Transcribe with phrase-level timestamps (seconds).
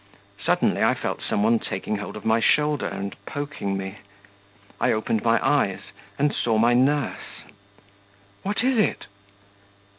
[0.43, 3.99] Suddenly I felt some one taking hold of my shoulder and poking me.
[4.79, 7.43] I opened my eyes and saw my nurse.
[8.41, 9.05] 'What is it?'